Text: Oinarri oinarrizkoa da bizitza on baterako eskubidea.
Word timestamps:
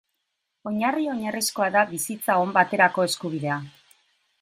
Oinarri 0.71 1.05
oinarrizkoa 1.17 1.69
da 1.77 1.85
bizitza 1.95 2.41
on 2.47 2.59
baterako 2.59 3.11
eskubidea. 3.11 3.65